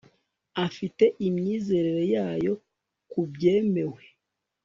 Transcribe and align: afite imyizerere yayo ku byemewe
afite 0.65 1.05
imyizerere 1.27 2.03
yayo 2.15 2.53
ku 3.09 3.19
byemewe 3.31 4.03